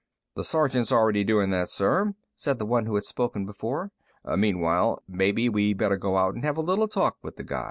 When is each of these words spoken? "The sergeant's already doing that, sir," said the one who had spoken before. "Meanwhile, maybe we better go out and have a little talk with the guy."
"The 0.35 0.43
sergeant's 0.43 0.91
already 0.91 1.23
doing 1.23 1.51
that, 1.51 1.69
sir," 1.69 2.15
said 2.35 2.57
the 2.57 2.65
one 2.65 2.87
who 2.87 2.95
had 2.95 3.03
spoken 3.05 3.45
before. 3.45 3.91
"Meanwhile, 4.25 5.03
maybe 5.07 5.47
we 5.47 5.75
better 5.75 5.95
go 5.95 6.17
out 6.17 6.33
and 6.33 6.43
have 6.43 6.57
a 6.57 6.61
little 6.61 6.87
talk 6.87 7.17
with 7.21 7.35
the 7.35 7.43
guy." 7.43 7.59